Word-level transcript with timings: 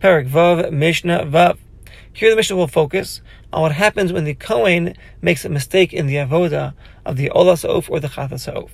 Perak 0.00 0.28
Vav, 0.28 0.72
Mishnah 0.72 1.26
Vav. 1.26 1.58
Here 2.10 2.30
the 2.30 2.36
Mishnah 2.36 2.56
will 2.56 2.68
focus 2.68 3.20
on 3.52 3.60
what 3.60 3.72
happens 3.72 4.14
when 4.14 4.24
the 4.24 4.32
Kohen 4.32 4.94
makes 5.20 5.44
a 5.44 5.50
mistake 5.50 5.92
in 5.92 6.06
the 6.06 6.14
avoda 6.14 6.72
of 7.04 7.18
the 7.18 7.28
Olas 7.28 7.66
Of 7.66 7.90
or 7.90 8.00
the 8.00 8.08
Chatas 8.08 8.48
Of. 8.48 8.70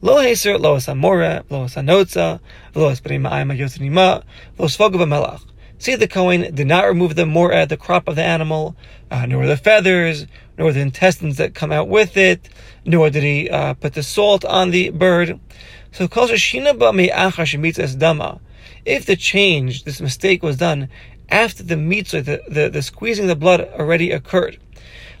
Lo 0.00 0.16
Heser, 0.16 0.58
Lo 0.58 0.76
Samora, 0.76 1.44
Lo 1.50 1.66
Sanotza, 1.66 2.40
Lo 2.74 2.90
Esprima 2.90 3.30
Aima 3.32 3.54
Yotnima, 3.54 4.24
Lo 4.56 4.66
Svogav 4.66 5.06
Melach. 5.06 5.44
See, 5.76 5.94
the 5.94 6.08
Kohen 6.08 6.54
did 6.54 6.66
not 6.66 6.86
remove 6.86 7.16
the 7.16 7.26
moreh, 7.26 7.66
the 7.68 7.76
crop 7.76 8.08
of 8.08 8.16
the 8.16 8.24
animal, 8.24 8.74
uh, 9.10 9.26
nor 9.26 9.46
the 9.46 9.58
feathers, 9.58 10.26
nor 10.56 10.72
the 10.72 10.80
intestines 10.80 11.36
that 11.36 11.54
come 11.54 11.70
out 11.70 11.88
with 11.88 12.16
it, 12.16 12.48
nor 12.86 13.10
did 13.10 13.24
he 13.24 13.50
uh, 13.50 13.74
put 13.74 13.92
the 13.92 14.02
salt 14.02 14.42
on 14.46 14.70
the 14.70 14.88
bird. 14.88 15.38
So 15.92 16.08
if 18.86 19.04
the 19.04 19.16
change, 19.16 19.84
this 19.84 20.00
mistake 20.00 20.42
was 20.42 20.56
done 20.56 20.88
after 21.28 21.62
the 21.64 21.76
mitzvah, 21.76 22.22
the, 22.22 22.42
the, 22.48 22.68
the 22.70 22.82
squeezing 22.82 23.26
the 23.26 23.34
blood 23.34 23.60
already 23.60 24.12
occurred. 24.12 24.58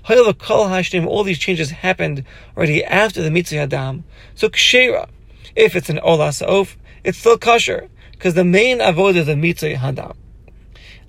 All 0.08 1.24
these 1.24 1.38
changes 1.38 1.70
happened 1.70 2.24
already 2.56 2.84
after 2.84 3.22
the 3.22 3.30
mitzvah 3.30 3.58
adam. 3.58 4.04
So 4.36 4.48
kshera, 4.48 5.08
if 5.56 5.74
it's 5.74 5.90
an 5.90 5.98
olas 5.98 6.40
of, 6.42 6.76
it's 7.02 7.18
still 7.18 7.36
kosher 7.36 7.88
because 8.12 8.34
the 8.34 8.44
main 8.44 8.78
avodah 8.78 9.16
is 9.16 9.26
the 9.26 9.36
mitzvah 9.36 9.74
hadam. 9.74 10.14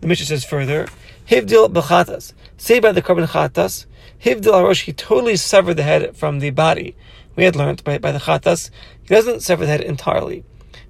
The 0.01 0.07
Mishnah 0.07 0.25
says 0.25 0.43
further, 0.43 0.87
hivdil 1.29 1.71
b'chatas, 1.71 2.33
say 2.57 2.79
by 2.79 2.91
the 2.91 3.03
korban 3.03 3.27
chatas, 3.27 3.85
hivdil 4.23 4.53
arosh, 4.53 4.81
he 4.81 4.93
totally 4.93 5.35
severed 5.35 5.75
the 5.75 5.83
head 5.83 6.15
from 6.15 6.39
the 6.39 6.49
body. 6.49 6.95
We 7.35 7.43
had 7.43 7.55
learned 7.55 7.83
by, 7.83 7.99
by 7.99 8.11
the 8.11 8.19
chatas, 8.19 8.71
he 9.03 9.07
doesn't 9.09 9.41
sever 9.41 9.65
the 9.65 9.71
head 9.71 9.81
entirely. 9.81 10.43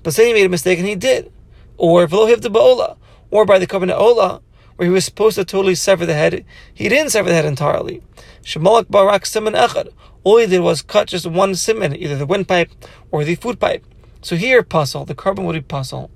But 0.04 0.14
say 0.14 0.28
he 0.28 0.34
made 0.34 0.46
a 0.46 0.50
mistake 0.50 0.80
and 0.80 0.88
he 0.88 0.96
did. 0.96 1.32
Or 1.78 2.08
v'lo 2.08 2.28
hivdil 2.34 2.52
ba'ola, 2.54 2.98
or 3.30 3.46
by 3.46 3.60
the 3.60 3.68
korban 3.68 3.96
ola, 3.96 4.42
where 4.76 4.88
he 4.88 4.94
was 4.94 5.06
supposed 5.06 5.36
to 5.36 5.46
totally 5.46 5.76
sever 5.76 6.06
the 6.06 6.14
head, 6.14 6.46
he 6.74 6.90
didn't 6.90 7.12
sever 7.12 7.30
the 7.30 7.36
head 7.36 7.46
entirely. 7.46 8.02
Shemalak 8.44 8.90
barak 8.90 9.26
simon 9.26 9.54
echad. 9.54 9.90
All 10.24 10.38
he 10.38 10.46
did 10.48 10.62
was 10.62 10.82
cut 10.82 11.08
just 11.08 11.26
one 11.26 11.56
simon, 11.56 11.96
either 11.96 12.16
the 12.16 12.26
windpipe 12.26 12.72
or 13.12 13.24
the 13.24 13.36
food 13.36 13.60
pipe. 13.60 13.86
So 14.22 14.36
here, 14.36 14.64
puzzle, 14.64 15.06
the 15.06 15.16
korban 15.16 15.46
would 15.46 15.54
be 15.54 15.62
puzzle. 15.62 16.12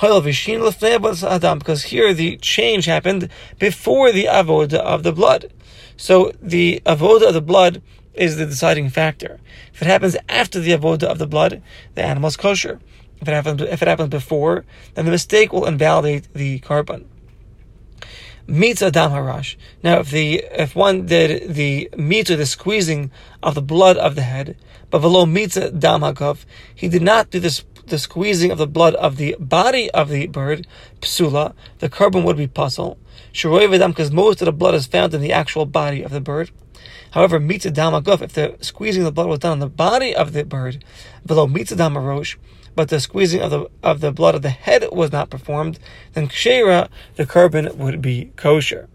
Because 0.00 1.82
here 1.84 2.14
the 2.14 2.36
change 2.38 2.86
happened 2.86 3.28
before 3.58 4.10
the 4.10 4.24
avoda 4.24 4.78
of 4.78 5.02
the 5.02 5.12
blood. 5.12 5.52
So 5.96 6.32
the 6.40 6.80
avoda 6.86 7.28
of 7.28 7.34
the 7.34 7.42
blood 7.42 7.82
is 8.14 8.36
the 8.36 8.46
deciding 8.46 8.88
factor. 8.88 9.38
If 9.72 9.82
it 9.82 9.86
happens 9.86 10.16
after 10.28 10.60
the 10.60 10.72
avoda 10.72 11.04
of 11.04 11.18
the 11.18 11.26
blood, 11.26 11.62
the 11.94 12.02
animal 12.02 12.28
is 12.28 12.36
kosher. 12.36 12.80
If 13.22 13.28
it 13.28 13.32
happens, 13.32 13.62
if 13.62 13.82
it 13.82 14.10
before, 14.10 14.64
then 14.94 15.04
the 15.04 15.12
mistake 15.12 15.52
will 15.52 15.64
invalidate 15.64 16.34
the 16.34 16.58
korban. 16.58 17.04
Meets 18.48 18.82
adam 18.82 19.12
harash. 19.12 19.54
Now, 19.84 20.00
if 20.00 20.10
the 20.10 20.44
if 20.50 20.74
one 20.74 21.06
did 21.06 21.54
the 21.54 21.88
or 21.92 22.36
the 22.36 22.46
squeezing 22.46 23.12
of 23.40 23.54
the 23.54 23.62
blood 23.62 23.96
of 23.96 24.16
the 24.16 24.22
head, 24.22 24.56
but 24.90 24.98
below 24.98 25.24
meets 25.24 25.54
dam 25.54 26.02
he 26.74 26.88
did 26.88 27.02
not 27.02 27.30
do 27.30 27.38
this 27.38 27.64
the 27.86 27.98
squeezing 27.98 28.50
of 28.50 28.58
the 28.58 28.66
blood 28.66 28.96
of 28.96 29.16
the 29.16 29.36
body 29.38 29.88
of 29.92 30.08
the 30.08 30.26
bird, 30.26 30.66
psula, 31.00 31.54
the 31.78 31.88
korban 31.88 32.24
would 32.24 32.36
be 32.36 32.48
puzzle. 32.48 32.98
Shiroi 33.32 33.68
v'dam, 33.68 33.88
because 33.88 34.10
most 34.10 34.40
of 34.42 34.46
the 34.46 34.52
blood 34.52 34.74
is 34.74 34.86
found 34.86 35.14
in 35.14 35.20
the 35.20 35.32
actual 35.32 35.66
body 35.66 36.02
of 36.02 36.10
the 36.10 36.20
bird. 36.20 36.50
However, 37.12 37.38
mitzadam 37.38 38.00
aguf, 38.00 38.22
if 38.22 38.32
the 38.32 38.56
squeezing 38.60 39.02
of 39.02 39.06
the 39.06 39.12
blood 39.12 39.28
was 39.28 39.40
done 39.40 39.52
on 39.52 39.58
the 39.60 39.68
body 39.68 40.14
of 40.14 40.32
the 40.32 40.44
bird, 40.44 40.84
below 41.26 41.46
mitzadam 41.46 41.94
arosh, 41.94 42.36
but 42.74 42.88
the 42.88 43.00
squeezing 43.00 43.40
of 43.40 43.50
the 43.50 43.68
of 43.82 44.00
the 44.00 44.12
blood 44.12 44.34
of 44.34 44.42
the 44.42 44.50
head 44.50 44.84
was 44.92 45.12
not 45.12 45.30
performed, 45.30 45.78
then 46.14 46.28
kshera, 46.28 46.88
the 47.16 47.26
korban 47.26 47.74
would 47.76 48.00
be 48.00 48.32
kosher. 48.36 48.88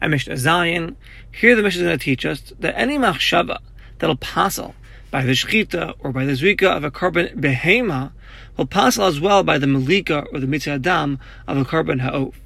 And 0.00 0.12
Mishnah 0.12 0.34
Zayin, 0.34 0.94
here 1.32 1.56
the 1.56 1.62
Mishnah 1.62 1.82
is 1.82 1.86
going 1.86 1.98
to 1.98 2.04
teach 2.04 2.24
us 2.24 2.52
that 2.60 2.78
any 2.78 2.98
machshava 2.98 3.58
that'll 3.98 4.16
passel 4.16 4.74
by 5.10 5.24
the 5.24 5.32
shechita 5.32 5.94
or 5.98 6.12
by 6.12 6.24
the 6.24 6.32
zvika 6.32 6.76
of 6.76 6.84
a 6.84 6.90
korban 6.90 7.34
behema 7.34 8.12
will 8.56 8.66
passel 8.66 9.06
as 9.06 9.20
well 9.20 9.42
by 9.42 9.58
the 9.58 9.66
malika 9.66 10.24
or 10.32 10.38
the 10.38 10.46
mitzvah 10.46 10.72
adam 10.72 11.18
of 11.46 11.56
a 11.56 11.64
korban 11.64 12.00
ha'of. 12.00 12.38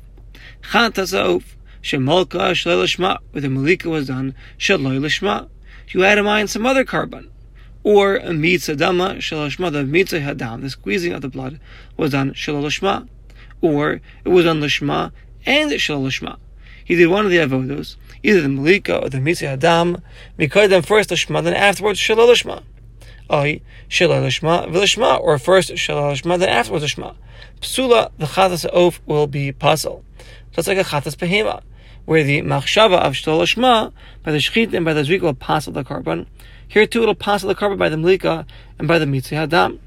Chatas 0.62 1.12
ha'of, 1.12 1.56
shemolka 1.83 2.53
shalei 2.53 2.84
lishma, 2.84 3.19
where 3.33 3.43
the 3.43 3.50
malika 3.50 3.91
was 3.91 4.06
done 4.06 4.34
shaloi 4.59 4.99
lishma. 4.99 5.49
You 5.89 6.00
had 6.03 6.16
in 6.16 6.25
mind 6.25 6.49
some 6.49 6.65
other 6.65 6.84
korban 6.84 7.28
or 7.84 8.16
a 8.16 8.32
mitzvah 8.32 8.76
dama 8.76 9.16
shalashma, 9.16 9.72
the 9.72 9.84
mitzvah 9.84 10.20
hadam, 10.20 10.60
the 10.60 10.70
squeezing 10.70 11.12
of 11.12 11.22
the 11.22 11.28
blood 11.28 11.59
was 11.97 12.12
done 12.12 12.32
shalashma, 12.32 13.09
or 13.60 14.00
it 14.25 14.28
was 14.28 14.47
on 14.47 14.60
lishma 14.60 15.12
and 15.44 15.70
shalashma. 15.72 16.38
He 16.84 16.94
did 16.94 17.09
one 17.09 17.25
of 17.25 17.31
the 17.31 17.38
avodos, 17.38 17.97
either 18.22 18.41
the 18.41 18.48
malika 18.48 18.98
or 18.98 19.09
the 19.09 19.21
mitzvah 19.21 19.56
hadam, 19.56 20.03
because 20.37 20.71
then 20.71 20.82
first 20.82 21.10
lishma, 21.10 21.42
then 21.42 21.54
afterwards 21.54 22.00
shalashma. 22.00 22.62
Ay 23.28 23.62
shalashma 23.88 24.69
v'lishma, 24.71 25.21
or 25.21 25.38
first 25.38 25.71
shalashma, 25.71 26.38
then 26.38 26.48
afterwards 26.48 26.84
lishma. 26.84 27.16
Psula, 27.60 28.10
the 28.19 28.26
chatas 28.26 28.65
of 28.66 29.00
will 29.06 29.26
be 29.26 29.53
puzzle, 29.53 30.04
just 30.53 30.69
like 30.69 30.78
a 30.78 30.84
chatas 30.84 31.16
behema 31.16 31.62
where 32.04 32.25
the 32.25 32.42
machshava 32.42 32.98
of 32.98 33.12
shalashma 33.15 33.92
by 34.22 34.32
the 34.32 34.38
shechit 34.38 34.72
and 34.75 34.84
by 34.84 34.92
the 34.92 35.03
zrik 35.03 35.21
will 35.21 35.34
pass 35.34 35.66
the 35.66 35.84
korban, 35.84 36.26
here 36.72 36.87
too 36.87 37.03
it'll 37.03 37.15
pass 37.15 37.43
the 37.43 37.55
korban 37.55 37.77
by 37.77 37.91
the 37.91 37.97
mlika 37.97 38.47
and 38.78 38.88
by 38.88 38.99
the 38.99 39.05
mitzvah 39.05 39.47
hadam. 39.47 39.78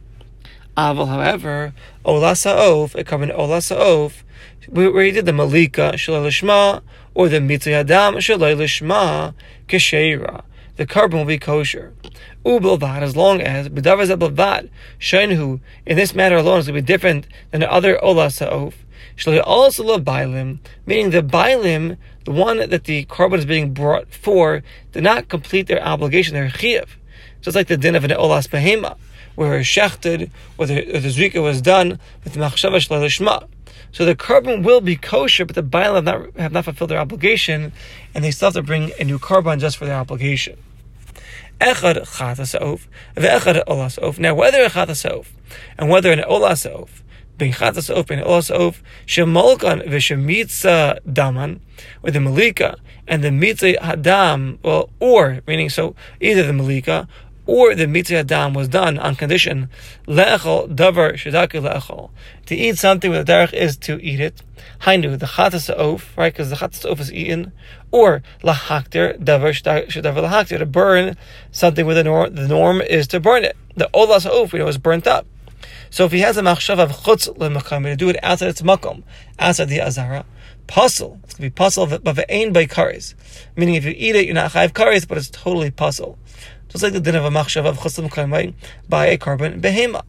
Aval, 0.78 1.07
however, 1.07 1.73
olasa 2.06 2.51
of 2.51 2.94
a 2.94 3.03
korban 3.03 3.35
olasa 3.35 3.75
of 3.75 4.23
where 4.69 5.03
he 5.03 5.09
did 5.09 5.25
the 5.25 5.34
malika 5.34 5.94
shalalishma 5.96 6.84
or 7.16 7.28
the 7.28 7.41
mitzvah 7.41 7.84
hadam 7.84 8.18
shalalishma 8.18 9.34
kesheira. 9.68 10.44
The 10.75 10.85
korban 10.85 11.13
will 11.13 11.25
be 11.25 11.40
kosher. 11.40 11.91
Ubilvad, 12.46 13.02
as 13.02 13.16
long 13.16 13.41
as 13.41 13.67
b'davar 13.67 14.06
zebelvad 14.06 14.69
shenhu 15.00 15.62
in 15.88 15.97
this 15.97 16.13
matter 16.13 16.38
alone 16.38 16.59
is 16.59 16.67
going 16.67 16.75
to 16.75 16.81
be 16.84 16.85
different 16.85 17.25
than 17.50 17.62
the 17.62 17.72
other 17.72 17.97
olasa 17.97 18.46
of. 18.46 18.75
Shalai 19.17 19.41
also 19.44 19.84
love 19.84 20.03
bailim, 20.03 20.59
meaning 20.85 21.09
the 21.09 21.23
bailim, 21.23 21.97
the 22.25 22.31
one 22.31 22.58
that 22.58 22.84
the 22.84 23.06
korban 23.06 23.38
is 23.38 23.46
being 23.46 23.74
brought 23.74 24.08
for, 24.13 24.63
did 24.91 25.03
not 25.03 25.30
complete 25.30 25.68
their 25.68 25.81
obligation, 25.81 26.34
their 26.34 26.50
chiyuv. 26.50 26.90
Just 27.41 27.56
like 27.56 27.68
the 27.68 27.78
din 27.78 27.96
of 27.96 28.03
an 28.03 28.09
olas 28.12 28.47
behema, 28.50 28.97
where 29.36 29.59
shechted, 29.59 30.31
or 30.58 30.66
the, 30.66 30.96
or 30.96 31.00
the 31.00 31.09
zrika 31.09 31.41
was 31.41 31.62
done 31.62 32.00
with 32.24 32.35
machshava 32.35 32.78
shma. 32.78 33.47
So 33.91 34.03
the 34.03 34.16
korban 34.16 34.64
will 34.64 34.81
be 34.81 34.96
kosher, 34.96 35.46
but 35.46 35.56
the 35.56 35.64
bailim 35.64 35.96
have 35.96 36.03
not, 36.03 36.38
have 36.38 36.52
not 36.52 36.66
fulfilled 36.66 36.90
their 36.90 37.00
obligation, 37.00 37.72
and 38.14 38.24
they 38.24 38.31
still 38.31 38.47
have 38.47 38.56
to 38.56 38.64
bring 38.64 38.91
a 39.00 39.03
new 39.03 39.19
korban 39.19 39.59
just 39.59 39.78
for 39.78 39.85
their 39.85 39.96
obligation. 39.96 40.58
Echad 41.62 41.96
chatas 42.18 42.56
of, 42.56 42.88
ve'echad 43.16 43.64
olas. 43.66 44.19
Now, 44.19 44.34
whether 44.34 44.64
a 44.64 44.69
chatas 44.69 45.25
and 45.78 45.90
whether 45.90 46.12
an 46.12 46.19
olas 46.19 46.66
of, 46.66 47.03
ben 47.38 47.51
chatas 47.51 47.90
of, 47.90 48.06
olas 48.07 48.51
of, 48.51 48.81
shemolkan 49.06 49.88
v'shemitza 49.88 51.00
daman, 51.12 51.59
with 52.01 52.13
the 52.13 52.19
malika 52.19 52.78
and 53.07 53.23
the 53.23 53.29
mitzah 53.29 53.78
hadam, 53.78 54.57
well, 54.63 54.90
or, 55.00 55.41
meaning 55.47 55.69
so, 55.69 55.96
either 56.19 56.44
the 56.44 56.53
malika 56.53 57.07
or 57.46 57.75
the 57.75 57.88
mitzvah 57.88 58.18
adam 58.18 58.53
was 58.53 58.68
done 58.68 58.97
on 58.97 59.16
condition 59.16 59.69
le'echol 60.07 60.68
davar 60.73 61.13
shedaki 61.13 61.62
le'echol 61.62 62.09
to 62.46 62.56
eat 62.56 62.78
something 62.78 63.12
with 63.12 63.25
the 63.25 63.31
derech 63.31 63.53
is 63.53 63.78
to 63.78 64.02
eat 64.02 64.19
it. 64.19 64.41
Hainu 64.81 65.17
the 65.17 65.25
chatas 65.25 65.69
of 65.69 66.12
right 66.17 66.34
because 66.34 66.50
the 66.50 66.56
chatas 66.56 66.85
of 66.85 67.00
is 67.00 67.13
eaten, 67.13 67.52
or 67.91 68.23
lahakter 68.41 69.17
davar 69.19 69.52
shedavar 69.53 70.28
lahakter 70.28 70.57
to 70.57 70.66
burn 70.66 71.16
something 71.52 71.85
with 71.85 71.97
the 71.97 72.03
norm. 72.03 72.34
The 72.34 72.47
norm 72.47 72.81
is 72.81 73.07
to 73.09 73.19
burn 73.19 73.44
it. 73.44 73.56
The 73.75 73.90
olas 73.94 74.25
of 74.25 74.53
we 74.53 74.59
know 74.59 74.67
is 74.67 74.78
burnt 74.78 75.07
up. 75.07 75.28
So 75.95 76.03
if 76.03 76.11
he 76.11 76.19
has 76.19 76.35
a 76.35 76.41
machshav 76.41 76.78
of 76.78 76.91
chutz 76.91 77.33
le'makom 77.38 77.85
to 77.85 77.95
do 77.95 78.09
it 78.09 78.17
outside 78.22 78.50
its 78.50 78.61
makom, 78.61 79.03
outside 79.39 79.69
the 79.69 79.79
azara, 79.79 80.25
puzzle. 80.67 81.22
It's 81.23 81.35
going 81.35 81.49
to 81.49 81.53
be 81.53 81.55
puzzle, 81.55 81.87
but 81.87 82.03
ve'ain 82.03 82.52
by 82.52 82.66
kares. 82.66 83.14
Meaning, 83.55 83.75
if 83.75 83.85
you 83.85 83.93
eat 83.96 84.14
it, 84.14 84.25
you're 84.25 84.35
not 84.35 84.52
chayiv 84.52 84.73
kares, 84.73 85.08
but 85.08 85.17
it's 85.17 85.29
totally 85.29 85.72
puzzle. 85.72 86.20
Just 86.67 86.84
like 86.84 86.91
the 86.91 86.99
din 86.99 87.16
of 87.16 87.23
a 87.23 87.29
machshav 87.29 87.66
of 87.66 87.78
chutz 87.78 87.97
l'makaim 87.97 88.55
by 88.90 89.05
a 89.05 89.17
korban 89.17 89.61
behema. 89.61 90.03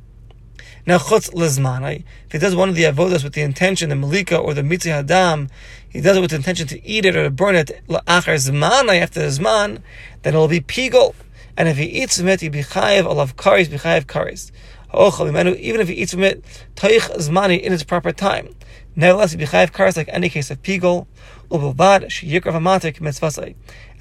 Now 0.86 0.98
chutz 0.98 1.32
lezmanai, 1.32 2.02
if 2.26 2.32
he 2.32 2.38
does 2.38 2.56
one 2.56 2.68
of 2.68 2.74
the 2.74 2.82
avodas 2.82 3.22
with 3.22 3.34
the 3.34 3.42
intention, 3.42 3.88
the 3.88 3.94
malika 3.94 4.36
or 4.36 4.54
the 4.54 4.64
mitzvah 4.64 5.04
hadam, 5.04 5.48
he 5.88 6.00
does 6.00 6.16
it 6.16 6.20
with 6.20 6.30
the 6.30 6.36
intention 6.36 6.66
to 6.66 6.84
eat 6.84 7.04
it 7.04 7.14
or 7.14 7.22
to 7.22 7.30
burn 7.30 7.54
it 7.54 7.80
la'achar 7.86 8.34
zmanai 8.34 9.00
after 9.00 9.20
the 9.20 9.26
zman, 9.26 9.82
then 10.22 10.34
it 10.34 10.36
will 10.36 10.48
be 10.48 10.60
pigol. 10.60 11.14
And 11.56 11.68
if 11.68 11.76
he 11.76 11.84
eats 11.84 12.18
it, 12.18 12.40
he'll 12.40 12.50
be 12.50 12.62
chayiv 12.62 13.04
alav 13.04 13.36
kares, 13.36 13.70
be 13.70 13.76
chayiv 13.76 14.06
kares. 14.06 14.50
Even 14.94 15.80
if 15.80 15.88
he 15.88 15.94
eats 15.94 16.12
from 16.12 16.22
it, 16.22 16.44
taich 16.74 17.10
zmani 17.16 17.60
in 17.60 17.72
its 17.72 17.84
proper 17.84 18.12
time. 18.12 18.54
Nevertheless, 18.94 19.32
he 19.32 19.36
be 19.36 19.44
chayiv 19.44 19.72
kares 19.72 19.96
like 19.96 20.08
any 20.10 20.28
case 20.28 20.50
of 20.50 20.62
pigol. 20.62 21.06
As 21.48 21.60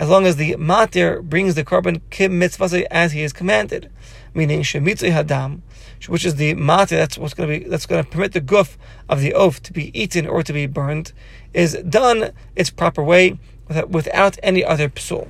long 0.09 0.25
as 0.25 0.35
the 0.37 0.55
matir 0.55 1.21
brings 1.21 1.55
the 1.55 1.63
korban 1.63 2.01
kim 2.09 2.39
mitzvah 2.39 2.91
as 2.91 3.11
he 3.11 3.21
is 3.21 3.33
commanded, 3.33 3.91
meaning 4.33 4.61
shemitzay 4.61 5.11
hadam, 5.11 5.61
which 6.07 6.25
is 6.25 6.35
the 6.35 6.55
matir, 6.55 6.97
that's 6.97 7.17
what's 7.17 7.33
going 7.33 7.49
to 7.49 7.59
be 7.59 7.69
that's 7.69 7.85
going 7.85 8.03
to 8.03 8.09
permit 8.09 8.31
the 8.31 8.41
guf 8.41 8.77
of 9.09 9.19
the 9.19 9.33
oath 9.33 9.61
to 9.63 9.73
be 9.73 9.91
eaten 9.99 10.25
or 10.25 10.41
to 10.41 10.53
be 10.53 10.65
burned, 10.65 11.11
is 11.53 11.73
done 11.87 12.31
its 12.55 12.69
proper 12.71 13.03
way 13.03 13.37
without, 13.67 13.89
without 13.89 14.39
any 14.41 14.63
other 14.63 14.89
psul. 14.89 15.29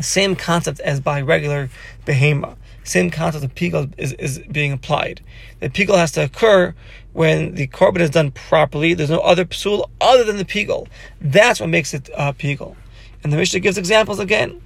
Same 0.00 0.36
concept 0.36 0.78
as 0.80 1.00
by 1.00 1.20
regular 1.20 1.70
behema. 2.06 2.56
Same 2.88 3.10
concept 3.10 3.44
of 3.44 3.54
pigul 3.54 3.92
is, 3.98 4.14
is 4.14 4.38
being 4.50 4.72
applied. 4.72 5.20
The 5.60 5.68
pigul 5.68 5.98
has 5.98 6.10
to 6.12 6.24
occur 6.24 6.74
when 7.12 7.54
the 7.54 7.66
korban 7.66 8.00
is 8.00 8.08
done 8.08 8.30
properly. 8.30 8.94
There's 8.94 9.10
no 9.10 9.20
other 9.20 9.44
psul 9.44 9.90
other 10.00 10.24
than 10.24 10.38
the 10.38 10.44
pigul. 10.46 10.88
That's 11.20 11.60
what 11.60 11.68
makes 11.68 11.92
it 11.92 12.08
uh, 12.14 12.32
pigul. 12.32 12.76
And 13.22 13.30
the 13.30 13.36
Mishnah 13.36 13.60
gives 13.60 13.76
examples 13.76 14.18
again. 14.18 14.62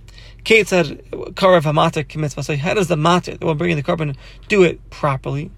Said, 0.47 1.03
Karav 1.35 1.63
Hamata 1.63 2.45
So 2.45 2.57
how 2.57 2.75
does 2.75 2.87
the 2.87 2.97
matir, 2.97 3.41
the 3.41 3.47
one 3.47 3.57
bringing 3.57 3.77
the 3.77 3.83
korban, 3.83 4.17
do 4.47 4.63
it 4.63 4.89
properly? 4.91 5.51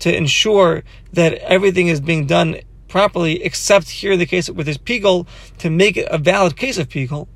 To 0.00 0.16
ensure 0.16 0.82
that 1.12 1.34
everything 1.34 1.86
is 1.86 2.00
being 2.00 2.26
done 2.26 2.56
properly, 2.88 3.44
except 3.44 3.90
here 3.90 4.12
in 4.12 4.18
the 4.18 4.26
case 4.26 4.50
with 4.50 4.66
this 4.66 4.78
pigul, 4.78 5.28
to 5.58 5.70
make 5.70 5.96
it 5.96 6.08
a 6.10 6.18
valid 6.18 6.56
case 6.56 6.78
of 6.78 6.88
pigul. 6.88 7.28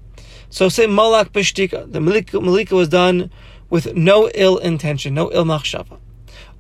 So 0.50 0.69
say 0.69 0.87
Malak 0.87 1.32
Bishtika, 1.32 1.90
the 1.90 2.00
Malika, 2.00 2.40
Malika 2.40 2.75
was 2.75 2.88
done 2.88 3.31
with 3.73 3.95
no 3.97 4.31
ill 4.35 4.59
intention, 4.59 5.15
no 5.15 5.33
ill 5.33 5.47
machshava. 5.47 5.99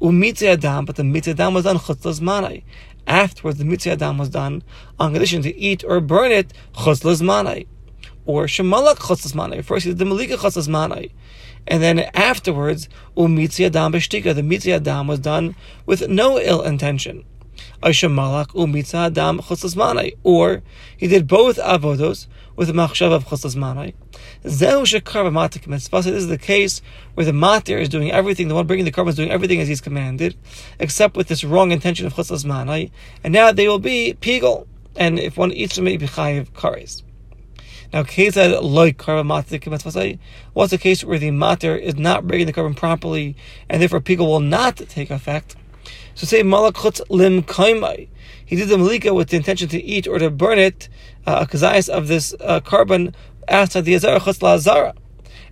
Umitzi 0.00 0.46
Adam, 0.46 0.86
but 0.86 0.96
the 0.96 1.04
Mitzi 1.04 1.32
Adam 1.32 1.52
was 1.52 1.64
done 1.64 1.76
chutzlas 1.76 2.20
manai. 2.20 2.62
Afterwards, 3.06 3.58
the 3.58 3.66
Mitzi 3.66 3.90
Adam 3.90 4.16
was 4.16 4.30
done 4.30 4.62
on 4.98 5.12
condition 5.12 5.42
to 5.42 5.54
eat 5.54 5.84
or 5.86 6.00
burn 6.00 6.32
it 6.32 6.54
chutzlas 6.72 7.20
manai. 7.20 7.66
Or 8.24 8.46
Shemalak 8.46 8.96
chutzlas 8.96 9.34
manai. 9.34 9.62
First, 9.62 9.84
he 9.84 9.90
did 9.90 9.98
the 9.98 10.06
Malika 10.06 10.38
chutzlas 10.38 10.68
manai. 10.68 11.12
And 11.66 11.82
then 11.82 11.98
afterwards, 12.14 12.88
Umitzi 13.14 13.66
Adam 13.66 13.92
Bishtika, 13.92 14.34
the 14.34 14.42
Mitzi 14.42 14.72
Adam 14.72 15.06
was 15.06 15.20
done 15.20 15.54
with 15.84 16.08
no 16.08 16.40
ill 16.40 16.62
intention. 16.62 17.26
Or 17.82 17.90
he 20.96 21.06
did 21.06 21.26
both 21.26 21.56
avodos 21.58 22.26
with 22.56 22.68
the 22.68 22.74
machshav 22.74 23.12
of 23.12 23.24
choslas 23.26 23.56
manai. 23.56 23.94
Zehu. 24.44 24.82
This 26.04 26.06
is 26.06 26.28
the 26.28 26.38
case 26.38 26.82
where 27.14 27.26
the 27.26 27.32
matir 27.32 27.80
is 27.80 27.88
doing 27.88 28.10
everything, 28.10 28.48
the 28.48 28.54
one 28.54 28.66
bringing 28.66 28.84
the 28.84 28.92
korban 28.92 29.08
is 29.08 29.16
doing 29.16 29.30
everything 29.30 29.60
as 29.60 29.68
he's 29.68 29.80
commanded, 29.80 30.36
except 30.78 31.16
with 31.16 31.28
this 31.28 31.44
wrong 31.44 31.72
intention 31.72 32.06
of 32.06 32.14
choslas 32.14 32.44
manai. 32.44 32.90
And 33.24 33.32
now 33.32 33.52
they 33.52 33.68
will 33.68 33.78
be 33.78 34.16
pigel. 34.20 34.66
And 34.96 35.18
if 35.18 35.36
one 35.36 35.52
eats 35.52 35.76
them, 35.76 35.84
maybe 35.84 36.06
chayiv 36.06 36.50
kares. 36.50 37.02
Now, 37.92 38.04
case 38.04 38.34
that 38.34 38.64
like 38.64 38.96
matik 38.98 40.18
What's 40.54 40.70
the 40.70 40.78
case 40.78 41.04
where 41.04 41.18
the 41.18 41.28
matir 41.28 41.78
is 41.78 41.96
not 41.96 42.26
bringing 42.26 42.46
the 42.46 42.52
korban 42.52 42.76
properly, 42.76 43.36
and 43.68 43.82
therefore 43.82 44.00
pigel 44.00 44.26
will 44.26 44.40
not 44.40 44.76
take 44.76 45.10
effect? 45.10 45.56
So 46.14 46.26
say 46.26 46.42
malakut 46.42 47.00
lim 47.08 47.42
kaimai. 47.42 48.08
He 48.44 48.56
did 48.56 48.68
the 48.68 48.76
malika 48.76 49.14
with 49.14 49.30
the 49.30 49.36
intention 49.36 49.68
to 49.68 49.82
eat 49.82 50.06
or 50.06 50.18
to 50.18 50.30
burn 50.30 50.58
it, 50.58 50.88
uh, 51.26 51.46
a 51.46 51.50
kazayas 51.50 51.88
of 51.88 52.08
this 52.08 52.34
uh, 52.40 52.60
korban 52.60 53.14
outside 53.48 53.86
the 53.86 53.94
azara 53.94 54.20
chutz 54.20 54.42
azara. 54.42 54.94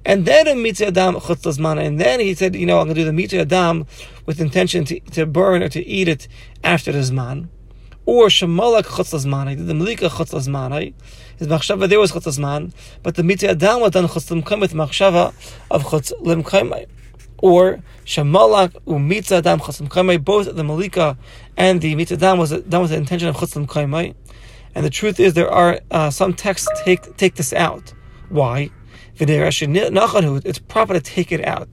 And 0.05 0.27
then 0.27 0.49
a 0.49 0.55
mitzvah 0.55 0.89
adam 0.89 1.15
chutz 1.17 1.59
mana. 1.59 1.83
And 1.83 1.99
then 1.99 2.21
he 2.21 2.35
said, 2.35 2.55
you 2.55 2.67
know, 2.67 2.79
I'm 2.79 2.87
going 2.87 2.97
to 2.97 3.01
do 3.01 3.05
the 3.07 3.13
mitzvah 3.13 3.41
adam 3.41 3.87
with 4.27 4.41
intention 4.41 4.85
to, 4.87 5.01
to 5.01 5.27
burn 5.27 5.63
or 5.63 5.69
to 5.71 5.87
eat 5.87 6.09
it 6.09 6.29
after 6.63 6.93
the 6.93 6.99
zman. 6.99 7.49
Or 8.05 8.27
shemalak 8.27 8.85
chutz 8.85 9.25
mana. 9.27 9.51
He 9.51 9.57
did 9.57 9.67
the 9.67 9.75
malika 9.75 10.09
chutz 10.09 10.47
mana. 10.47 10.93
His 11.39 11.49
machshava 11.49 11.89
there 11.89 11.99
was 11.99 12.13
chutz 12.13 12.39
man, 12.39 12.75
but 13.03 13.15
the 13.15 13.23
mitzvah 13.23 13.53
adam 13.53 13.81
was 13.81 13.93
done 13.93 14.09
chutz 14.09 14.31
lim 14.31 14.61
with 14.61 14.75
machshava 14.75 15.29
of 15.71 15.85
chutz 15.85 16.13
lim 16.21 16.43
or 17.41 17.81
Shamalak 18.05 18.71
Umitza 18.87 19.39
Adam 19.39 19.61
Chasam 19.61 19.89
Kaimai, 19.89 20.23
both 20.23 20.55
the 20.55 20.65
Malika 20.65 21.17
and 21.57 21.81
the 21.81 21.95
Mitza 21.95 22.17
Adam 22.17 22.39
was 22.39 22.51
done 22.51 22.83
with 22.83 22.91
the 22.91 22.97
intention 22.97 23.29
of 23.29 23.37
Chasam 23.37 23.67
Kaimai. 23.67 24.15
And 24.75 24.85
the 24.85 24.91
truth 24.91 25.19
is, 25.19 25.35
there 25.35 25.51
are 25.51 25.81
uh, 25.91 26.11
some 26.11 26.35
texts 26.35 26.69
take 26.85 27.17
take 27.17 27.35
this 27.35 27.53
out. 27.53 27.93
Why? 28.29 28.71
It's 29.19 30.59
proper 30.59 30.95
to 30.95 31.01
take 31.01 31.33
it 31.33 31.45
out 31.45 31.69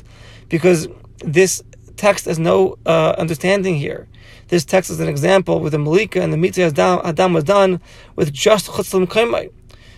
because 0.49 0.87
this 1.19 1.63
text 1.95 2.25
has 2.25 2.39
no 2.39 2.77
uh, 2.85 3.15
understanding 3.17 3.75
here. 3.75 4.07
This 4.49 4.65
text 4.65 4.89
is 4.89 4.99
an 4.99 5.07
example 5.07 5.59
with 5.59 5.73
the 5.73 5.79
Malika 5.79 6.21
and 6.21 6.33
the 6.33 6.37
Mitzvah 6.37 6.65
Adam, 6.65 7.01
Adam 7.03 7.33
was 7.33 7.43
done 7.43 7.81
with 8.15 8.33
just 8.33 8.67
Chutzlam 8.67 9.07
Kaimai. 9.07 9.51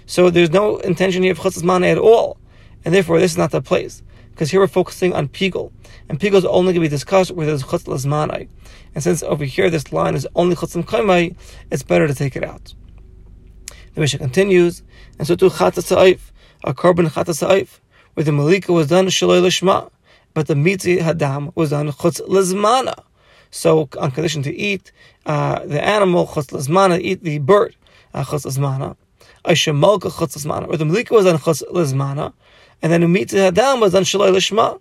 So 0.05 0.29
there's 0.29 0.51
no 0.51 0.77
intention 0.77 1.23
here 1.23 1.31
of 1.31 1.39
Chutzlam 1.39 1.85
at 1.89 1.97
all. 1.97 2.37
And 2.85 2.93
therefore, 2.93 3.19
this 3.19 3.31
is 3.31 3.37
not 3.37 3.51
the 3.51 3.61
place 3.61 4.01
because 4.39 4.51
here 4.51 4.61
we're 4.61 4.67
focusing 4.67 5.11
on 5.11 5.27
Pigul. 5.27 5.69
And 6.07 6.17
Pigul 6.17 6.35
is 6.35 6.45
only 6.45 6.71
going 6.71 6.75
to 6.75 6.79
be 6.79 6.87
discussed 6.87 7.31
where 7.31 7.45
there's 7.45 7.61
Chutz 7.61 7.83
Lazmanai. 7.83 8.47
And 8.95 9.03
since 9.03 9.21
over 9.21 9.43
here 9.43 9.69
this 9.69 9.91
line 9.91 10.15
is 10.15 10.25
only 10.33 10.55
Chutz 10.55 10.81
Kaimai, 10.81 11.35
it's 11.71 11.83
better 11.83 12.07
to 12.07 12.15
take 12.15 12.37
it 12.37 12.45
out. 12.45 12.73
The 13.95 13.99
Mishnah 13.99 14.19
continues, 14.19 14.81
and 15.17 15.27
so 15.27 15.35
too 15.35 15.49
Chatzah 15.49 15.83
Sa'if, 15.83 16.31
a 16.63 16.73
korban 16.73 17.09
Chatzah 17.09 17.35
Sa'if, 17.35 17.81
where 18.13 18.23
the 18.23 18.31
Malika 18.31 18.71
was 18.71 18.87
done 18.87 19.07
Shaloi 19.07 19.41
Lishma, 19.41 19.91
but 20.33 20.47
the 20.47 20.55
Mitzi 20.55 20.99
Hadam 20.99 21.51
was 21.55 21.71
done 21.71 21.91
Chutz 21.91 22.25
Lazmana. 22.25 23.03
So, 23.51 23.89
on 23.97 24.11
condition 24.11 24.41
to 24.43 24.55
eat 24.55 24.93
uh, 25.25 25.65
the 25.65 25.85
animal, 25.85 26.25
Chutz 26.25 26.53
Lazmana, 26.53 27.01
eat 27.01 27.25
the 27.25 27.39
bird, 27.39 27.75
uh, 28.13 28.23
Chutz 28.23 28.45
Lazmana. 28.45 28.95
Or 29.45 29.55
the 29.55 30.85
Malika 30.85 31.13
was 31.13 31.25
done 31.25 31.37
Chutz 31.37 31.63
Lazmana, 31.71 32.33
and 32.81 32.91
then 32.91 33.01
the 33.01 33.07
mitzvah 33.07 33.47
adam 33.47 33.79
was 33.79 33.95
on 33.95 34.03
shaloi 34.03 34.31
lishma, 34.31 34.79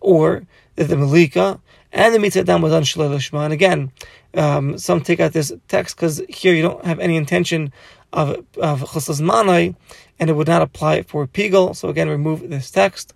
or 0.00 0.46
the 0.76 0.96
Malika 0.96 1.60
and 1.92 2.14
the 2.14 2.18
mitzvah 2.18 2.40
adam 2.40 2.62
was 2.62 2.72
on 2.72 2.82
shaloi 2.82 3.16
lishma. 3.16 3.44
And 3.44 3.52
again, 3.52 3.92
um, 4.34 4.78
some 4.78 5.00
take 5.00 5.20
out 5.20 5.32
this 5.32 5.52
text 5.68 5.96
because 5.96 6.22
here 6.28 6.54
you 6.54 6.62
don't 6.62 6.84
have 6.84 7.00
any 7.00 7.16
intention 7.16 7.72
of 8.12 8.44
of 8.56 8.82
choslas 8.82 9.20
manai, 9.20 9.74
and 10.18 10.30
it 10.30 10.34
would 10.34 10.48
not 10.48 10.62
apply 10.62 11.02
for 11.02 11.26
pigel. 11.26 11.74
So 11.74 11.88
again, 11.88 12.08
remove 12.08 12.48
this 12.48 12.70
text. 12.70 13.14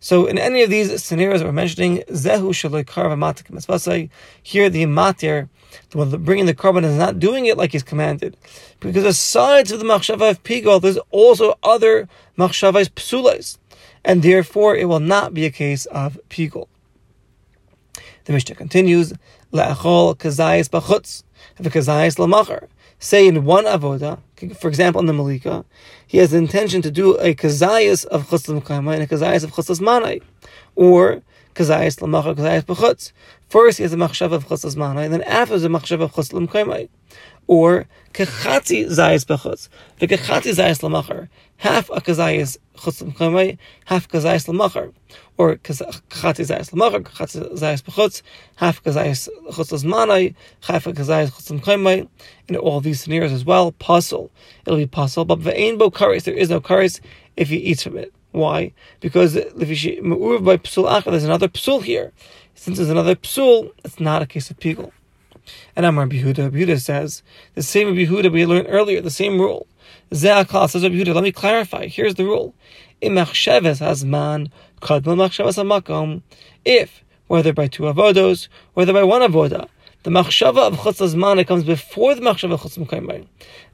So 0.00 0.26
in 0.26 0.38
any 0.38 0.62
of 0.62 0.70
these 0.70 1.02
scenarios 1.02 1.40
that 1.40 1.46
we're 1.46 1.52
mentioning, 1.52 1.98
zehu 2.08 2.50
shaloi 2.50 2.84
karva 2.84 4.10
Here 4.42 4.70
the 4.70 4.84
matir, 4.84 5.48
the 5.90 5.98
one 5.98 6.10
bringing 6.24 6.46
the 6.46 6.54
korban, 6.54 6.84
is 6.84 6.96
not 6.96 7.18
doing 7.18 7.46
it 7.46 7.56
like 7.56 7.72
he's 7.72 7.82
commanded, 7.82 8.36
because 8.80 9.04
aside 9.04 9.68
from 9.68 9.78
the 9.78 9.84
machshava 9.84 10.30
of 10.30 10.42
pigol, 10.42 10.80
there's 10.80 10.98
also 11.10 11.58
other 11.62 12.08
machshavas 12.38 12.88
psulas 12.90 13.58
and 14.04 14.22
therefore 14.22 14.76
it 14.76 14.86
will 14.86 15.00
not 15.00 15.34
be 15.34 15.44
a 15.44 15.50
case 15.50 15.86
of 15.86 16.18
pigul. 16.28 16.68
The 18.24 18.32
Mishnah 18.32 18.54
continues, 18.54 19.12
La'achol 19.52 20.16
kazayis 20.16 20.68
b'chutz, 20.68 21.22
kazayis 21.60 22.18
l'machar. 22.18 22.68
Say 22.98 23.26
in 23.26 23.44
one 23.44 23.64
avoda, 23.64 24.20
for 24.48 24.68
example 24.68 25.00
in 25.00 25.06
the 25.06 25.12
Malika, 25.12 25.64
he 26.06 26.18
has 26.18 26.30
the 26.30 26.38
intention 26.38 26.82
to 26.82 26.90
do 26.90 27.16
a 27.18 27.34
kazayis 27.34 28.04
of 28.06 28.28
chutz 28.28 28.48
l'mkayma 28.48 28.94
and 28.94 29.02
a 29.02 29.06
kazayis 29.06 29.44
of 29.44 29.52
chutz 29.52 29.80
l'manai, 29.80 30.20
or 30.76 31.22
kazayis 31.54 32.00
l'machar, 32.00 32.34
kazayis 32.34 32.64
b'chutz. 32.64 33.12
First 33.48 33.78
he 33.78 33.82
has 33.82 33.92
a 33.92 33.96
machshav 33.96 34.32
of 34.32 34.46
chutz 34.46 34.64
l'manai, 34.64 35.04
and 35.04 35.12
then 35.12 35.22
after 35.22 35.58
the 35.58 35.68
machshav 35.68 36.00
of 36.00 36.12
chutz 36.12 36.32
l'mkayma. 36.32 36.88
Or 37.46 37.86
kechatzi 38.14 38.86
zayis 38.86 39.24
b'chutz, 39.24 39.68
v'kechatzi 40.00 40.54
zayis 40.54 40.82
l'machar. 40.82 41.28
Half 41.56 41.90
a 41.90 42.00
kazayis 42.00 42.58
chutz 42.76 43.02
l'mchamay, 43.02 43.58
half 43.86 44.08
kazayis 44.08 44.46
l'machar, 44.48 44.92
or 45.36 45.56
kachatzi 45.56 46.46
zayis 46.46 46.72
l'machar, 46.72 47.00
kachatzi 47.00 47.58
zayis 47.58 47.82
b'chutz, 47.82 48.22
half 48.56 48.82
kazayis 48.82 49.28
chutz 49.50 49.72
l'zmanay, 49.72 50.34
half 50.62 50.86
a 50.86 50.92
kazayis 50.92 51.30
chutz 51.30 51.50
l'mchamay, 51.50 52.08
in 52.48 52.56
all 52.56 52.80
these 52.80 53.00
scenarios 53.00 53.32
as 53.32 53.44
well, 53.44 53.72
puzzle, 53.72 54.30
it'll 54.64 54.78
be 54.78 54.86
puzzle, 54.86 55.24
but 55.24 55.40
ve'ein 55.40 55.76
bo 55.76 55.90
karis, 55.90 56.22
there 56.24 56.34
is 56.34 56.50
no 56.50 56.60
karis 56.60 57.00
if 57.36 57.48
he 57.48 57.56
eats 57.56 57.82
from 57.82 57.96
it. 57.98 58.12
Why? 58.32 58.72
Because 59.00 59.34
by 59.34 59.42
psul 59.42 61.04
there's 61.04 61.24
another 61.24 61.48
psul 61.48 61.82
here. 61.82 62.12
Since 62.54 62.78
there's 62.78 62.90
another 62.90 63.16
psul, 63.16 63.72
it's 63.84 63.98
not 63.98 64.22
a 64.22 64.26
case 64.26 64.50
of 64.50 64.58
pigul. 64.58 64.92
And 65.74 65.86
Amar 65.86 66.06
Yehuda, 66.06 66.50
Yehuda 66.50 66.80
says, 66.80 67.22
the 67.54 67.62
same 67.62 67.94
Yehuda 67.94 68.32
we 68.32 68.46
learned 68.46 68.68
earlier, 68.68 69.00
the 69.00 69.10
same 69.10 69.40
rule. 69.40 69.66
Ze'akal 70.12 70.68
says 70.68 70.82
Rabbi 70.82 71.10
Let 71.10 71.24
me 71.24 71.32
clarify. 71.32 71.86
Here's 71.86 72.14
the 72.14 72.24
rule. 72.24 72.54
If 73.02 73.12
whether 77.26 77.52
by 77.52 77.68
two 77.68 77.82
avodos, 77.84 78.48
whether 78.74 78.92
by 78.92 79.04
one 79.04 79.22
avoda, 79.22 79.68
the 80.02 80.10
machshava 80.10 80.66
of 80.66 80.80
chutz 80.80 80.98
hazman 80.98 81.46
comes 81.46 81.64
before 81.64 82.14
the 82.14 82.20
machshava 82.20 82.52
of 82.54 82.60
chutz 82.60 83.26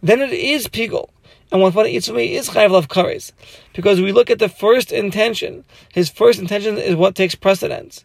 then 0.03 0.21
it 0.21 0.33
is 0.33 0.69
pigul. 0.69 1.09
And 1.53 1.61
what 1.61 1.75
one 1.75 1.87
eats 1.87 2.11
me 2.11 2.35
is 2.35 2.51
chayav 2.51 2.75
of 2.75 2.89
kares, 2.89 3.33
because 3.73 4.01
we 4.01 4.11
look 4.13 4.31
at 4.31 4.41
the 4.41 4.49
first 4.49 4.91
intention. 4.91 5.65
His 5.93 6.09
first 6.09 6.41
intention 6.41 6.77
is 6.77 6.97
what 6.97 7.15
takes 7.15 7.37
precedence. 7.37 8.05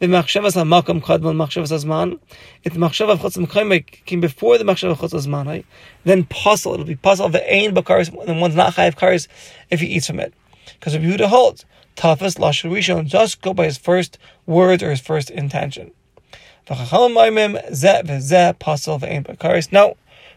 V'machshavas 0.00 0.54
ha'makom 0.54 1.00
kadmon 1.00 1.36
machshavas 1.36 1.72
hazman. 1.72 2.18
If 2.64 2.74
the 2.74 2.78
machshav 2.78 3.08
of 3.08 3.20
chutz 3.20 3.38
l'mekayim 3.38 4.04
came 4.04 4.20
before 4.20 4.58
the 4.58 4.64
machshav 4.64 4.90
of 4.90 4.98
chutz 4.98 5.14
hazman, 5.14 5.64
then 6.04 6.24
puzzle. 6.24 6.74
It'll 6.74 6.84
be 6.84 6.96
puzzle 6.96 7.30
the 7.30 7.42
ain 7.50 7.74
bakaris, 7.74 8.12
and 8.28 8.40
one's 8.42 8.54
not 8.54 8.74
chayiv 8.74 8.96
karis 8.96 9.28
if 9.70 9.80
he 9.80 9.86
eats 9.86 10.08
from 10.08 10.20
it. 10.20 10.34
Because 10.78 10.94
if 10.94 11.00
Yehuda 11.02 11.28
holds, 11.28 11.64
tafas 11.96 12.36
lashon 12.38 12.70
rishon, 12.70 13.06
just 13.06 13.40
go 13.40 13.54
by 13.54 13.64
his 13.64 13.78
first 13.78 14.18
words 14.44 14.82
or 14.82 14.90
his 14.90 15.00
first 15.00 15.30
intention. 15.30 15.92
No, 16.68 16.76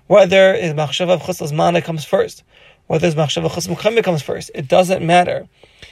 whether 0.08 0.54
is 0.54 0.74
machshava 0.74 1.20
chutz 1.20 1.54
mana 1.54 1.82
comes 1.82 2.06
first, 2.06 2.44
whether 2.88 3.08
it's 3.08 3.16
machshava 3.16 3.50
chutz 3.50 4.04
comes 4.04 4.22
first, 4.22 4.52
it 4.54 4.68
doesn't 4.68 5.04
matter. 5.06 5.48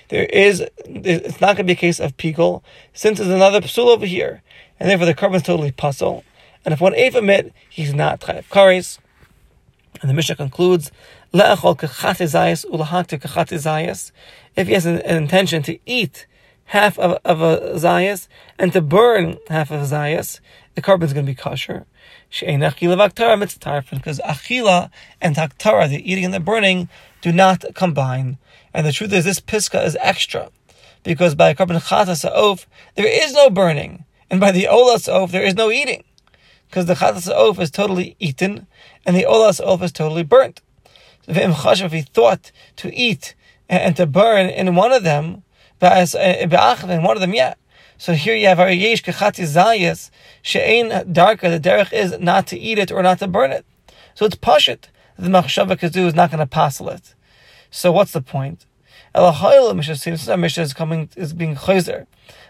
There 0.09 0.25
is, 0.25 0.63
it's 0.85 1.39
not 1.41 1.55
going 1.55 1.57
to 1.57 1.63
be 1.65 1.73
a 1.73 1.75
case 1.75 1.99
of 1.99 2.15
pigul, 2.17 2.63
since 2.93 3.19
there's 3.19 3.29
another 3.29 3.61
psul 3.61 3.87
over 3.87 4.05
here, 4.05 4.41
and 4.79 4.89
therefore 4.89 5.05
the 5.05 5.13
korban 5.13 5.35
is 5.35 5.43
totally 5.43 5.71
puzzle. 5.71 6.23
And 6.65 6.73
if 6.73 6.81
one 6.81 6.95
ate 6.95 7.53
he's 7.69 7.93
not 7.93 8.21
chayav 8.21 8.47
kares. 8.49 8.97
And 10.01 10.09
the 10.09 10.13
Mishnah 10.13 10.35
concludes, 10.35 10.91
If 11.33 11.59
he 14.67 14.73
has 14.73 14.85
an, 14.85 15.01
an 15.01 15.17
intention 15.17 15.63
to 15.63 15.79
eat 15.85 16.27
half 16.65 16.97
of, 16.99 17.19
of 17.23 17.41
a 17.41 17.73
zayas 17.75 18.27
and 18.57 18.73
to 18.73 18.81
burn 18.81 19.37
half 19.49 19.71
of 19.71 19.81
a 19.81 19.85
zayas, 19.85 20.39
the 20.75 20.81
korban 20.81 21.03
is 21.03 21.13
going 21.13 21.25
to 21.25 21.31
be 21.31 21.35
kosher. 21.35 21.85
Because 22.29 22.63
achila 24.19 24.89
and 25.21 25.35
haktara, 25.35 25.89
the 25.89 26.11
eating 26.11 26.25
and 26.25 26.33
the 26.33 26.39
burning, 26.39 26.89
do 27.21 27.31
not 27.31 27.63
combine. 27.75 28.37
And 28.73 28.85
the 28.87 28.91
truth 28.91 29.13
is, 29.13 29.25
this 29.25 29.39
piska 29.39 29.85
is 29.85 29.97
extra. 30.01 30.49
Because 31.03 31.35
by 31.35 31.53
korban 31.53 31.79
chatas 31.81 32.29
oaf, 32.29 32.65
there 32.95 33.07
is 33.07 33.33
no 33.33 33.49
burning. 33.49 34.05
And 34.29 34.39
by 34.39 34.51
the 34.51 34.63
olas 34.63 35.07
oaf, 35.07 35.31
there 35.31 35.43
is 35.43 35.53
no 35.53 35.69
eating. 35.69 36.03
Because 36.67 36.87
the 36.87 36.95
chatas 36.95 37.31
oaf 37.31 37.59
is 37.59 37.69
totally 37.69 38.15
eaten, 38.19 38.65
and 39.05 39.15
the 39.15 39.27
olas 39.29 39.63
oaf 39.63 39.83
is 39.83 39.91
totally 39.91 40.23
burnt. 40.23 40.61
So 41.25 41.33
if 41.33 41.91
he 41.91 42.01
thought 42.01 42.51
to 42.77 42.93
eat 42.93 43.35
and 43.69 43.95
to 43.95 44.05
burn 44.05 44.47
in 44.49 44.75
one 44.75 44.91
of 44.91 45.03
them, 45.03 45.43
in 45.83 47.03
one 47.03 47.17
of 47.17 47.21
them 47.21 47.33
yet. 47.33 47.57
So 47.97 48.13
here 48.13 48.35
you 48.35 48.47
have 48.47 48.59
our 48.59 48.71
yesh 48.71 49.03
Kachati 49.03 49.45
Zayas, 49.45 50.09
She'ain 50.41 50.89
Darka, 51.13 51.49
the 51.49 51.59
derech 51.59 51.93
is 51.93 52.19
not 52.19 52.47
to 52.47 52.59
eat 52.59 52.79
it 52.79 52.91
or 52.91 53.03
not 53.03 53.19
to 53.19 53.27
burn 53.27 53.51
it. 53.51 53.65
So 54.15 54.25
it's 54.25 54.35
Pashit. 54.35 54.85
The 55.17 55.29
Machshava 55.29 55.77
Kazu 55.77 56.07
is 56.07 56.15
not 56.15 56.31
going 56.31 56.39
to 56.39 56.47
passel 56.47 56.89
it. 56.89 57.13
So 57.69 57.91
what's 57.91 58.11
the 58.11 58.21
point? 58.21 58.65
Elahayla 59.15 59.75
Mishnah, 59.75 59.95
since 59.95 60.27
our 60.27 60.37
Mishnah 60.37 60.63
is 60.63 60.73
coming, 60.73 61.09
is 61.15 61.33
being 61.33 61.55
chayzer 61.55 62.07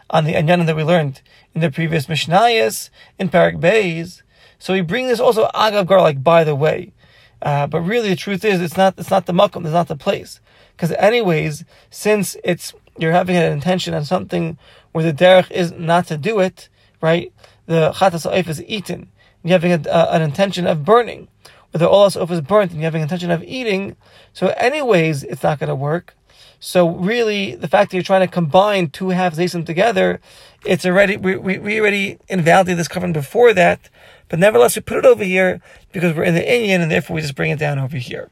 on 0.10 0.24
the 0.24 0.34
Anyanim 0.34 0.66
that 0.66 0.76
we 0.76 0.84
learned 0.84 1.22
in 1.54 1.62
the 1.62 1.70
previous 1.70 2.08
Mishnayas, 2.08 2.90
in 3.20 3.30
Parak 3.30 3.60
Beis. 3.60 4.22
So 4.60 4.74
we 4.74 4.82
bring 4.82 5.08
this 5.08 5.20
also 5.20 5.48
Agav 5.54 5.88
Gar, 5.88 6.02
like 6.02 6.24
by 6.24 6.44
the 6.44 6.56
way. 6.56 6.94
Uh, 7.42 7.68
but 7.68 7.82
really 7.82 8.10
the 8.10 8.16
truth 8.16 8.46
is, 8.46 8.62
it's 8.62 8.78
not, 8.78 8.96
it's 8.98 9.12
not 9.12 9.26
the 9.26 9.34
makom, 9.34 9.66
it's 9.66 9.74
not 9.74 9.90
the 9.90 9.98
place. 9.98 10.40
Because 10.72 10.94
anyways, 10.94 11.66
since 11.90 12.38
it's 12.44 12.74
you're 12.98 13.12
having 13.12 13.36
an 13.36 13.52
intention 13.52 13.94
on 13.94 14.06
something 14.06 14.58
where 14.92 15.04
the 15.04 15.14
derech 15.14 15.52
is 15.52 15.72
not 15.72 16.08
to 16.08 16.18
do 16.18 16.40
it, 16.40 16.70
right? 17.02 17.32
The 17.66 17.92
chatas 17.92 18.30
oif 18.30 18.48
is 18.48 18.64
eaten. 18.64 19.10
You're 19.44 19.60
having 19.60 19.72
a, 19.74 19.90
uh, 19.90 20.10
an 20.12 20.22
intention 20.22 20.68
of 20.68 20.86
burning, 20.86 21.28
or 21.74 21.80
the 21.80 21.88
olas 21.88 22.20
oif 22.20 22.30
is 22.32 22.42
burnt, 22.42 22.72
and 22.72 22.80
you're 22.80 22.88
having 22.88 23.02
an 23.02 23.06
intention 23.06 23.32
of 23.32 23.44
eating. 23.44 23.96
So, 24.32 24.50
anyways, 24.58 25.24
it's 25.24 25.44
not 25.44 25.60
going 25.60 25.70
to 25.70 25.76
work. 25.76 26.16
So, 26.60 26.90
really, 26.90 27.56
the 27.56 27.68
fact 27.68 27.92
that 27.92 27.98
you're 27.98 28.04
trying 28.04 28.26
to 28.26 28.34
combine 28.34 28.90
two 28.90 29.10
halves 29.10 29.52
them 29.52 29.66
together, 29.66 30.22
it's 30.66 30.86
already 30.86 31.18
we, 31.18 31.36
we, 31.36 31.58
we 31.58 31.80
already 31.80 32.20
invalidated 32.30 32.80
this 32.80 32.88
covenant 32.88 33.16
before 33.16 33.54
that, 33.54 33.90
but 34.30 34.40
nevertheless, 34.40 34.76
we 34.76 34.82
put 34.82 35.00
it 35.00 35.06
over 35.06 35.24
here 35.24 35.62
because 35.92 36.16
we're 36.16 36.24
in 36.24 36.36
the 36.36 36.54
Indian, 36.54 36.82
and 36.82 36.92
therefore 36.92 37.16
we 37.16 37.22
just 37.22 37.36
bring 37.36 37.52
it 37.52 37.60
down 37.60 37.80
over 37.80 37.98
here. 37.98 38.30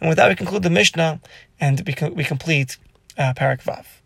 And 0.00 0.08
with 0.08 0.18
that, 0.18 0.28
we 0.28 0.34
conclude 0.34 0.62
the 0.62 0.70
Mishnah 0.70 1.20
and 1.60 1.82
we, 1.86 2.10
we 2.10 2.24
complete 2.24 2.76
uh, 3.18 3.34
Parak 3.34 3.62
Vav. 3.62 4.01